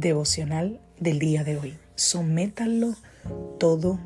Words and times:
Devocional 0.00 0.80
del 1.00 1.18
día 1.18 1.42
de 1.42 1.56
hoy. 1.56 1.78
Sométalo 1.94 2.94
todo 3.58 3.98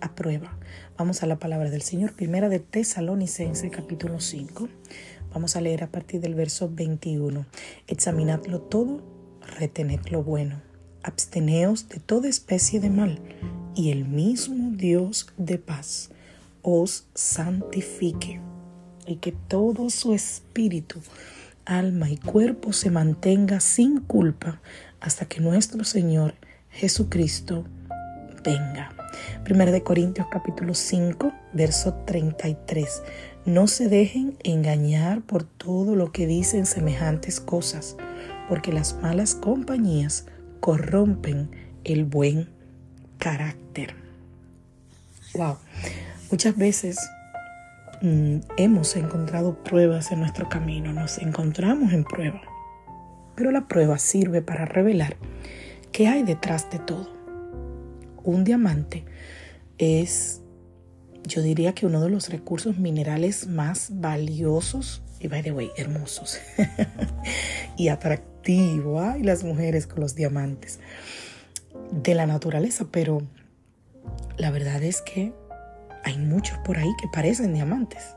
a 0.00 0.14
prueba. 0.14 0.56
Vamos 0.96 1.22
a 1.22 1.26
la 1.26 1.38
palabra 1.38 1.70
del 1.70 1.82
Señor, 1.82 2.14
primera 2.14 2.48
de 2.48 2.60
Tesalonicense, 2.60 3.68
capítulo 3.70 4.20
5. 4.20 4.68
Vamos 5.32 5.56
a 5.56 5.60
leer 5.60 5.84
a 5.84 5.88
partir 5.88 6.20
del 6.20 6.34
verso 6.34 6.70
21. 6.72 7.44
Examinadlo 7.86 8.60
todo, 8.60 9.02
retened 9.58 10.00
lo 10.10 10.22
bueno, 10.22 10.62
absteneos 11.02 11.88
de 11.88 11.98
toda 11.98 12.28
especie 12.28 12.80
de 12.80 12.90
mal, 12.90 13.18
y 13.74 13.90
el 13.90 14.06
mismo 14.06 14.74
Dios 14.76 15.26
de 15.36 15.58
paz 15.58 16.10
os 16.62 17.06
santifique, 17.14 18.40
y 19.06 19.16
que 19.16 19.32
todo 19.32 19.90
su 19.90 20.14
espíritu, 20.14 21.00
alma 21.66 22.10
y 22.10 22.16
cuerpo 22.16 22.72
se 22.72 22.90
mantenga 22.90 23.60
sin 23.60 24.00
culpa 24.00 24.60
hasta 25.04 25.26
que 25.26 25.40
nuestro 25.40 25.84
Señor 25.84 26.34
Jesucristo 26.70 27.66
venga. 28.42 28.90
Primera 29.44 29.70
de 29.70 29.82
Corintios 29.82 30.26
capítulo 30.30 30.72
5, 30.72 31.30
verso 31.52 31.92
33. 32.06 33.02
No 33.44 33.66
se 33.68 33.90
dejen 33.90 34.38
engañar 34.44 35.20
por 35.20 35.44
todo 35.44 35.94
lo 35.94 36.10
que 36.10 36.26
dicen 36.26 36.64
semejantes 36.64 37.38
cosas, 37.38 37.96
porque 38.48 38.72
las 38.72 38.94
malas 39.02 39.34
compañías 39.34 40.24
corrompen 40.60 41.50
el 41.84 42.06
buen 42.06 42.48
carácter. 43.18 43.94
Wow. 45.34 45.58
Muchas 46.30 46.56
veces 46.56 46.98
mm, 48.00 48.38
hemos 48.56 48.96
encontrado 48.96 49.62
pruebas 49.62 50.12
en 50.12 50.20
nuestro 50.20 50.48
camino, 50.48 50.94
nos 50.94 51.18
encontramos 51.18 51.92
en 51.92 52.04
prueba, 52.04 52.40
pero 53.34 53.50
la 53.50 53.68
prueba 53.68 53.98
sirve 53.98 54.42
para 54.42 54.64
revelar 54.64 55.16
qué 55.92 56.08
hay 56.08 56.22
detrás 56.22 56.70
de 56.70 56.78
todo 56.78 57.14
un 58.24 58.42
diamante 58.42 59.04
es, 59.78 60.40
yo 61.22 61.42
diría 61.42 61.74
que 61.74 61.86
uno 61.86 62.00
de 62.00 62.10
los 62.10 62.30
recursos 62.30 62.78
minerales 62.78 63.46
más 63.46 63.88
valiosos 63.92 65.02
y, 65.20 65.28
by 65.28 65.42
the 65.42 65.52
way, 65.52 65.70
hermosos 65.76 66.38
y 67.76 67.88
atractivos. 67.88 69.02
Ay, 69.02 69.22
las 69.22 69.44
mujeres 69.44 69.86
con 69.86 70.00
los 70.00 70.14
diamantes 70.14 70.80
de 71.90 72.14
la 72.14 72.26
naturaleza, 72.26 72.86
pero 72.90 73.22
la 74.36 74.50
verdad 74.50 74.82
es 74.82 75.00
que 75.00 75.32
hay 76.02 76.18
muchos 76.18 76.58
por 76.58 76.76
ahí 76.76 76.90
que 77.00 77.08
parecen 77.12 77.54
diamantes. 77.54 78.16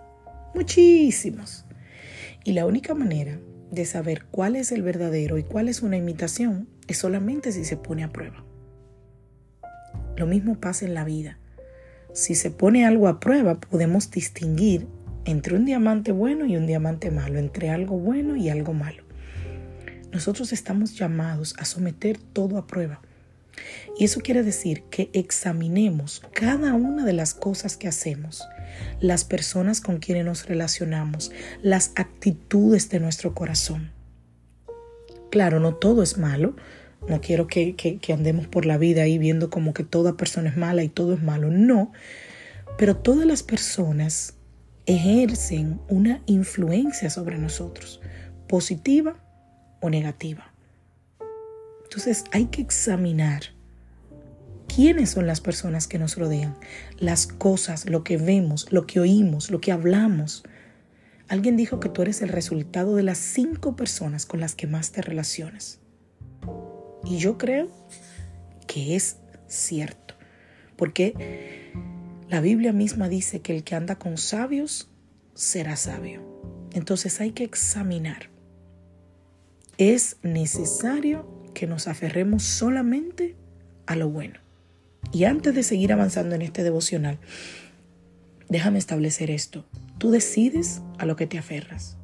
Muchísimos. 0.54 1.66
Y 2.44 2.54
la 2.54 2.66
única 2.66 2.94
manera 2.94 3.40
de 3.72 3.86
saber 3.86 4.26
cuál 4.32 4.56
es 4.56 4.72
el 4.72 4.82
verdadero 4.82 5.38
y 5.38 5.44
cuál 5.44 5.70
es 5.70 5.82
una 5.82 5.98
imitación 5.98 6.68
es 6.88 6.98
solamente 6.98 7.52
si 7.52 7.66
se 7.66 7.78
pone 7.78 8.04
a 8.04 8.10
prueba. 8.10 8.46
Lo 10.16 10.26
mismo 10.26 10.60
pasa 10.60 10.86
en 10.86 10.94
la 10.94 11.04
vida. 11.04 11.38
Si 12.14 12.34
se 12.34 12.50
pone 12.50 12.86
algo 12.86 13.08
a 13.08 13.20
prueba, 13.20 13.60
podemos 13.60 14.10
distinguir 14.10 14.88
entre 15.26 15.56
un 15.56 15.66
diamante 15.66 16.12
bueno 16.12 16.46
y 16.46 16.56
un 16.56 16.66
diamante 16.66 17.12
malo, 17.12 17.38
entre 17.38 17.70
algo 17.70 18.00
bueno 18.00 18.36
y 18.36 18.50
algo 18.50 18.74
malo. 18.74 19.04
Nosotros 20.12 20.54
estamos 20.54 20.98
llamados 20.98 21.54
a 21.60 21.66
someter 21.66 22.18
todo 22.18 22.58
a 22.58 22.66
prueba. 22.66 23.02
Y 23.98 24.06
eso 24.06 24.22
quiere 24.22 24.44
decir 24.44 24.84
que 24.90 25.10
examinemos 25.14 26.22
cada 26.34 26.74
una 26.74 27.06
de 27.06 27.14
las 27.14 27.34
cosas 27.34 27.78
que 27.78 27.88
hacemos, 27.88 28.48
las 29.00 29.24
personas 29.24 29.82
con 29.82 29.98
quienes 29.98 30.26
nos 30.26 30.46
relacionamos, 30.48 31.32
las 31.62 31.92
actitudes 31.96 32.90
de 32.90 33.00
nuestro 33.00 33.34
corazón. 33.34 33.92
Claro, 35.30 35.60
no 35.60 35.76
todo 35.76 36.04
es 36.04 36.18
malo, 36.18 36.56
no 37.08 37.22
quiero 37.22 37.48
que, 37.48 38.00
andemos 38.14 38.48
por 38.48 38.66
la 38.66 38.78
vida 38.78 39.04
ahí 39.04 39.18
viendo 39.18 39.50
como 39.50 39.74
que 39.74 39.84
toda 39.84 40.18
persona 40.18 40.50
es 40.50 40.58
mala 40.58 40.84
y 40.84 40.90
todo 40.90 41.14
es 41.14 41.24
malo. 41.24 41.50
No. 41.50 41.92
Pero 42.78 42.98
todas 42.98 43.26
las 43.26 43.44
personas 43.44 44.34
ejercen 44.86 45.80
una 45.90 46.22
influencia 46.26 47.10
sobre 47.10 47.38
nosotros, 47.38 48.02
positiva 48.48 49.18
o 49.82 49.90
negativa. 49.90 50.54
Entonces 51.88 52.26
hay 52.34 52.48
que 52.48 52.62
examinar 52.62 53.44
quiénes 54.68 55.12
son 55.12 55.26
las 55.26 55.40
personas 55.40 55.88
que 55.88 55.98
nos 55.98 56.18
rodean, 56.18 56.58
las 56.98 57.28
cosas, 57.28 57.90
lo 57.90 58.04
que 58.04 58.18
vemos, 58.18 58.74
lo 58.74 58.86
que 58.86 59.00
oímos, 59.00 59.50
lo 59.50 59.62
que 59.62 59.72
hablamos. 59.72 60.44
Alguien 61.30 61.56
dijo 61.56 61.80
que 61.80 61.88
tú 61.88 62.02
eres 62.02 62.22
el 62.22 62.28
resultado 62.30 62.96
de 62.98 63.04
las 63.04 63.18
cinco 63.18 63.78
personas 63.78 64.26
con 64.26 64.42
las 64.42 64.54
que 64.54 64.68
más 64.68 64.92
te 64.92 65.02
relacionas. 65.02 65.80
Y 67.06 67.18
yo 67.20 67.38
creo 67.38 67.70
que 68.68 68.98
es 68.98 69.18
cierto, 69.48 70.16
porque 70.76 71.72
la 72.28 72.42
Biblia 72.42 72.74
misma 72.74 73.08
dice 73.08 73.42
que 73.42 73.56
el 73.56 73.64
que 73.64 73.76
anda 73.76 73.96
con 73.96 74.18
sabios 74.18 74.92
será 75.36 75.78
sabio. 75.78 76.22
Entonces 76.74 77.22
hay 77.22 77.32
que 77.32 77.46
examinar. 77.46 78.30
Es 79.78 80.18
necesario 80.22 81.37
que 81.58 81.66
nos 81.66 81.88
aferremos 81.88 82.44
solamente 82.44 83.36
a 83.88 83.96
lo 83.96 84.12
bueno. 84.12 84.36
Y 85.12 85.24
antes 85.24 85.56
de 85.56 85.64
seguir 85.64 85.92
avanzando 85.92 86.36
en 86.36 86.44
este 86.44 86.62
devocional, 86.62 87.18
déjame 88.48 88.78
establecer 88.78 89.32
esto. 89.32 89.66
Tú 89.98 90.12
decides 90.12 90.84
a 91.00 91.08
lo 91.08 91.16
que 91.16 91.26
te 91.26 91.40
aferras. 91.40 91.98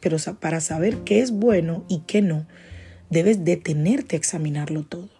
Pero 0.00 0.16
para 0.40 0.62
saber 0.62 1.04
qué 1.04 1.20
es 1.20 1.30
bueno 1.30 1.84
y 1.86 2.04
qué 2.06 2.22
no, 2.22 2.46
debes 3.10 3.44
detenerte 3.44 4.16
a 4.16 4.18
examinarlo 4.18 4.84
todo. 4.84 5.10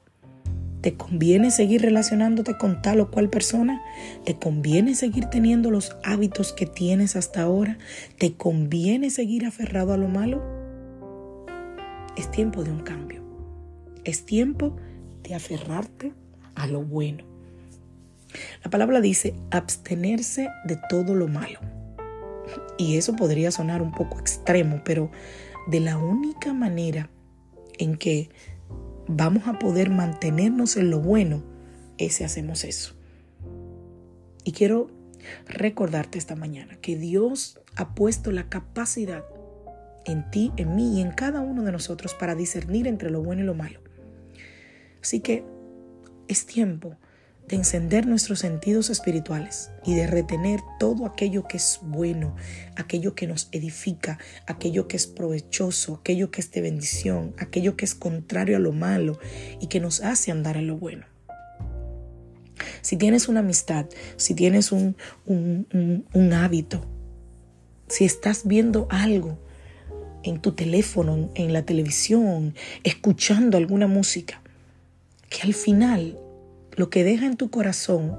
¿Te 0.80 0.94
conviene 0.94 1.50
seguir 1.50 1.82
relacionándote 1.82 2.56
con 2.56 2.80
tal 2.80 3.00
o 3.00 3.10
cual 3.10 3.28
persona? 3.28 3.82
¿Te 4.24 4.36
conviene 4.36 4.94
seguir 4.94 5.26
teniendo 5.26 5.70
los 5.70 5.98
hábitos 6.02 6.54
que 6.54 6.64
tienes 6.64 7.14
hasta 7.14 7.42
ahora? 7.42 7.76
¿Te 8.16 8.32
conviene 8.32 9.10
seguir 9.10 9.44
aferrado 9.44 9.92
a 9.92 9.98
lo 9.98 10.08
malo? 10.08 10.63
Es 12.16 12.30
tiempo 12.30 12.64
de 12.64 12.70
un 12.70 12.80
cambio. 12.80 13.22
Es 14.04 14.24
tiempo 14.24 14.76
de 15.22 15.34
aferrarte 15.34 16.12
a 16.54 16.66
lo 16.66 16.82
bueno. 16.82 17.24
La 18.62 18.70
palabra 18.70 19.00
dice 19.00 19.34
abstenerse 19.50 20.48
de 20.64 20.78
todo 20.88 21.14
lo 21.14 21.28
malo. 21.28 21.60
Y 22.78 22.96
eso 22.96 23.16
podría 23.16 23.50
sonar 23.50 23.82
un 23.82 23.92
poco 23.92 24.18
extremo, 24.18 24.82
pero 24.84 25.10
de 25.66 25.80
la 25.80 25.96
única 25.96 26.52
manera 26.52 27.08
en 27.78 27.96
que 27.96 28.30
vamos 29.08 29.46
a 29.46 29.58
poder 29.58 29.90
mantenernos 29.90 30.76
en 30.76 30.90
lo 30.90 31.00
bueno 31.00 31.42
es 31.98 32.14
si 32.14 32.24
hacemos 32.24 32.64
eso. 32.64 32.94
Y 34.44 34.52
quiero 34.52 34.90
recordarte 35.46 36.18
esta 36.18 36.36
mañana 36.36 36.76
que 36.76 36.96
Dios 36.96 37.60
ha 37.76 37.94
puesto 37.94 38.30
la 38.30 38.48
capacidad 38.48 39.24
en 40.04 40.30
ti, 40.30 40.52
en 40.56 40.74
mí 40.76 40.98
y 40.98 41.00
en 41.00 41.10
cada 41.10 41.40
uno 41.40 41.62
de 41.62 41.72
nosotros 41.72 42.14
para 42.14 42.34
discernir 42.34 42.86
entre 42.86 43.10
lo 43.10 43.22
bueno 43.22 43.42
y 43.42 43.44
lo 43.44 43.54
malo. 43.54 43.80
Así 45.00 45.20
que 45.20 45.44
es 46.28 46.46
tiempo 46.46 46.96
de 47.48 47.56
encender 47.56 48.06
nuestros 48.06 48.38
sentidos 48.38 48.88
espirituales 48.88 49.70
y 49.84 49.94
de 49.94 50.06
retener 50.06 50.60
todo 50.80 51.04
aquello 51.04 51.46
que 51.46 51.58
es 51.58 51.80
bueno, 51.82 52.34
aquello 52.76 53.14
que 53.14 53.26
nos 53.26 53.48
edifica, 53.52 54.18
aquello 54.46 54.88
que 54.88 54.96
es 54.96 55.06
provechoso, 55.06 55.96
aquello 55.96 56.30
que 56.30 56.40
es 56.40 56.50
de 56.52 56.62
bendición, 56.62 57.34
aquello 57.38 57.76
que 57.76 57.84
es 57.84 57.94
contrario 57.94 58.56
a 58.56 58.60
lo 58.60 58.72
malo 58.72 59.18
y 59.60 59.66
que 59.66 59.80
nos 59.80 60.00
hace 60.00 60.30
andar 60.30 60.56
en 60.56 60.68
lo 60.68 60.78
bueno. 60.78 61.06
Si 62.80 62.96
tienes 62.96 63.28
una 63.28 63.40
amistad, 63.40 63.86
si 64.16 64.34
tienes 64.34 64.72
un, 64.72 64.96
un, 65.26 66.32
hábito, 66.32 66.84
si 67.88 68.04
estás 68.04 68.46
viendo 68.46 68.86
algo 68.90 69.38
en 70.24 70.40
tu 70.40 70.52
teléfono, 70.52 71.30
en 71.34 71.52
la 71.52 71.62
televisión, 71.62 72.54
escuchando 72.82 73.56
alguna 73.56 73.86
música, 73.86 74.40
que 75.28 75.42
al 75.42 75.54
final 75.54 76.18
lo 76.76 76.90
que 76.90 77.04
deja 77.04 77.26
en 77.26 77.36
tu 77.36 77.50
corazón 77.50 78.18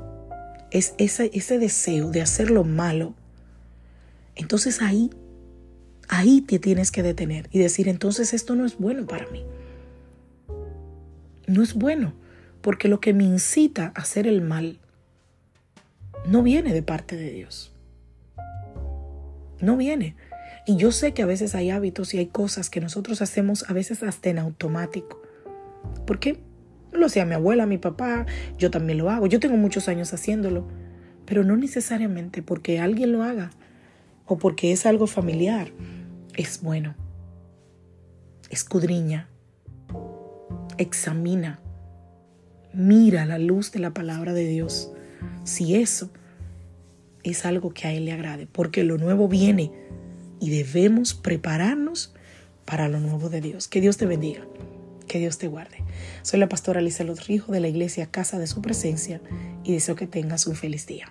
es 0.72 0.94
ese, 0.98 1.32
ese 1.34 1.60
deseo 1.60 2.12
de 2.12 2.22
hacer 2.22 2.52
lo 2.52 2.64
malo, 2.64 3.14
entonces 4.36 4.82
ahí, 4.82 5.10
ahí 6.08 6.42
te 6.42 6.60
tienes 6.60 6.92
que 6.92 7.04
detener 7.04 7.50
y 7.52 7.60
decir, 7.60 7.88
entonces 7.88 8.34
esto 8.34 8.56
no 8.56 8.66
es 8.66 8.78
bueno 8.78 9.06
para 9.06 9.28
mí. 9.28 9.44
No 11.48 11.64
es 11.64 11.74
bueno, 11.74 12.14
porque 12.62 12.88
lo 12.88 13.00
que 13.00 13.14
me 13.14 13.24
incita 13.24 13.94
a 13.96 14.02
hacer 14.02 14.28
el 14.28 14.42
mal 14.42 14.80
no 16.28 16.44
viene 16.44 16.74
de 16.74 16.82
parte 16.82 17.16
de 17.16 17.32
Dios. 17.32 17.72
No 19.62 19.78
viene. 19.78 20.16
Y 20.66 20.78
yo 20.78 20.92
sé 20.92 21.14
que 21.14 21.22
a 21.22 21.28
veces 21.28 21.54
hay 21.54 21.70
hábitos 21.70 22.14
y 22.14 22.18
hay 22.18 22.28
cosas 22.28 22.70
que 22.70 22.82
nosotros 22.82 23.22
hacemos 23.22 23.70
a 23.70 23.74
veces 23.74 24.02
hasta 24.02 24.30
en 24.30 24.40
automático. 24.40 25.22
¿Por 26.08 26.20
qué? 26.20 26.40
Lo 26.92 27.06
hacía 27.06 27.26
mi 27.26 27.36
abuela, 27.36 27.68
mi 27.68 27.78
papá, 27.78 28.26
yo 28.58 28.72
también 28.72 28.98
lo 28.98 29.12
hago. 29.12 29.28
Yo 29.28 29.40
tengo 29.40 29.58
muchos 29.58 29.88
años 29.88 30.12
haciéndolo, 30.14 30.68
pero 31.26 31.44
no 31.44 31.56
necesariamente 31.56 32.42
porque 32.42 32.80
alguien 32.80 33.12
lo 33.12 33.24
haga 33.24 33.52
o 34.26 34.38
porque 34.38 34.72
es 34.72 34.88
algo 34.88 35.06
familiar. 35.06 35.68
Es 36.36 36.62
bueno. 36.62 36.96
Escudriña. 38.50 39.30
Examina. 40.78 41.60
Mira 42.74 43.26
la 43.26 43.38
luz 43.38 43.72
de 43.72 43.80
la 43.80 43.94
palabra 43.94 44.34
de 44.34 44.48
Dios. 44.48 44.92
Si 45.44 45.76
eso 45.76 46.10
es 47.24 47.46
algo 47.46 47.72
que 47.72 47.88
a 47.88 47.94
Él 47.94 48.06
le 48.06 48.14
agrade, 48.14 48.48
porque 48.48 48.84
lo 48.84 48.98
nuevo 48.98 49.28
viene 49.28 49.72
y 50.46 50.52
debemos 50.52 51.16
prepararnos 51.16 52.14
para 52.66 52.88
lo 52.88 53.00
nuevo 53.00 53.30
de 53.30 53.42
Dios. 53.42 53.68
Que 53.68 53.82
Dios 53.82 53.98
te 53.98 54.06
bendiga, 54.06 54.46
que 55.08 55.18
Dios 55.18 55.40
te 55.40 55.48
guarde. 55.48 55.78
Soy 56.22 56.40
la 56.40 56.48
pastora 56.48 56.82
Lisa 56.82 57.04
Rijo 57.04 57.52
de 57.52 57.60
la 57.60 57.68
iglesia 57.68 58.12
Casa 58.12 58.38
de 58.38 58.46
Su 58.46 58.62
Presencia 58.62 59.22
y 59.64 59.74
deseo 59.74 59.96
que 59.96 60.06
tengas 60.06 60.46
un 60.46 60.56
feliz 60.56 60.86
día. 60.86 61.08